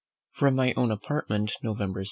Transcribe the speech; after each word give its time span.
From 0.31 0.55
my 0.55 0.73
own 0.77 0.89
Apartment, 0.89 1.51
November 1.61 1.99
16. 1.99 1.99